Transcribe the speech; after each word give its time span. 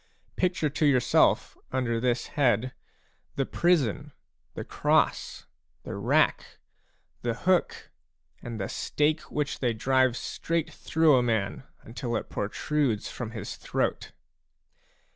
Picture 0.35 0.67
to 0.67 0.85
yourself 0.87 1.55
under 1.71 1.99
this 1.99 2.25
head 2.33 2.73
the 3.35 3.45
prison, 3.45 4.13
the 4.55 4.63
cross, 4.63 5.45
the 5.83 5.93
rack, 5.93 6.57
the 7.21 7.33
hookj 7.33 7.89
and 8.41 8.59
the 8.59 8.67
stake 8.67 9.21
which 9.29 9.59
they 9.59 9.73
drive 9.73 10.17
straight 10.17 10.73
through 10.73 11.17
a 11.17 11.21
man 11.21 11.65
until 11.83 12.15
it 12.15 12.31
protrudes 12.31 13.11
from 13.11 13.29
his 13.29 13.57
throat. 13.57 14.11